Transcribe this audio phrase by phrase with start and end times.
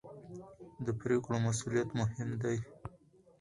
[0.85, 2.57] د پرېکړو مسوولیت مهم دی